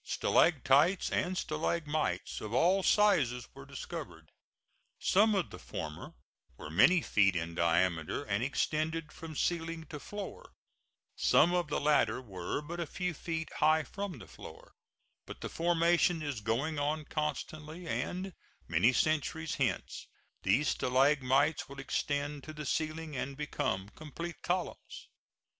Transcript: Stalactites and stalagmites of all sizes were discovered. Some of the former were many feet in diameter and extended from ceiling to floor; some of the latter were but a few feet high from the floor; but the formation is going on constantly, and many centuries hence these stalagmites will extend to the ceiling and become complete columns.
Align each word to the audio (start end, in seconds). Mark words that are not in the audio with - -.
Stalactites 0.03 1.11
and 1.11 1.37
stalagmites 1.37 2.41
of 2.41 2.55
all 2.55 2.81
sizes 2.81 3.47
were 3.53 3.67
discovered. 3.67 4.31
Some 4.97 5.35
of 5.35 5.51
the 5.51 5.59
former 5.59 6.15
were 6.57 6.71
many 6.71 7.03
feet 7.03 7.35
in 7.35 7.53
diameter 7.53 8.23
and 8.23 8.43
extended 8.43 9.11
from 9.11 9.35
ceiling 9.35 9.85
to 9.91 9.99
floor; 9.99 10.53
some 11.15 11.53
of 11.53 11.67
the 11.67 11.79
latter 11.79 12.19
were 12.19 12.63
but 12.63 12.79
a 12.79 12.87
few 12.87 13.13
feet 13.13 13.53
high 13.57 13.83
from 13.83 14.17
the 14.17 14.25
floor; 14.25 14.73
but 15.27 15.41
the 15.41 15.49
formation 15.49 16.23
is 16.23 16.41
going 16.41 16.79
on 16.79 17.05
constantly, 17.05 17.87
and 17.87 18.33
many 18.67 18.91
centuries 18.93 19.53
hence 19.53 20.07
these 20.41 20.69
stalagmites 20.69 21.69
will 21.69 21.79
extend 21.79 22.43
to 22.45 22.53
the 22.53 22.65
ceiling 22.65 23.15
and 23.15 23.37
become 23.37 23.89
complete 23.89 24.41
columns. 24.41 25.09